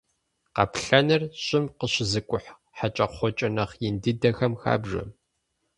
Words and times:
Къаплъэныр 0.55 1.23
щӏым 1.43 1.65
къыщызыкӏухь 1.77 2.49
хьэкӏэкхъуэкӏэ 2.77 3.47
нэхъ 3.55 3.73
ин 3.87 3.95
дыдэхэм 4.01 4.53
хабжэ. 4.61 5.03